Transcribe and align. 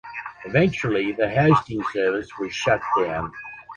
Eventually, 0.45 1.11
the 1.11 1.29
hosting 1.29 1.83
service 1.93 2.27
was 2.39 2.51
shut 2.51 2.81
down. 2.97 3.31